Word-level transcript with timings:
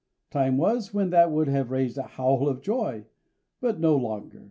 Time 0.31 0.57
was 0.57 0.95
when 0.95 1.11
that 1.11 1.29
would 1.31 1.47
have 1.47 1.69
raised 1.69 1.95
a 1.95 2.01
howl 2.01 2.49
of 2.49 2.63
joy, 2.63 3.05
but 3.59 3.79
no 3.79 3.95
longer. 3.95 4.39